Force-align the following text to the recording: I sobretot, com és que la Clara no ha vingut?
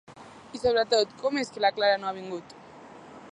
I 0.59 0.61
sobretot, 0.61 1.13
com 1.19 1.37
és 1.43 1.53
que 1.57 1.63
la 1.67 1.71
Clara 1.77 2.01
no 2.05 2.09
ha 2.13 2.17
vingut? 2.21 2.57